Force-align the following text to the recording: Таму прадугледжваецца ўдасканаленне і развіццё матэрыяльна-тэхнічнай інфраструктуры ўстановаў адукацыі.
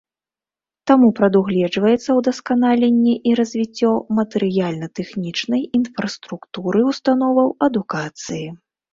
Таму 0.91 1.07
прадугледжваецца 1.17 2.09
ўдасканаленне 2.19 3.11
і 3.31 3.33
развіццё 3.39 3.91
матэрыяльна-тэхнічнай 4.19 5.61
інфраструктуры 5.79 6.81
ўстановаў 6.91 7.47
адукацыі. 7.69 8.41